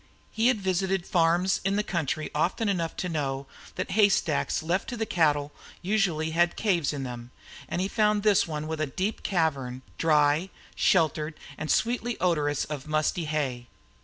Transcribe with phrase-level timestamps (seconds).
[0.31, 4.97] He had visited farms in the country often enough to know that haystacks left to
[4.97, 5.51] the cattle
[5.83, 7.29] usually had caves in them;
[7.69, 12.87] and he found this one with a deep cavern, dry, sheltered, and sweetly odorous of
[12.87, 13.67] musty hay.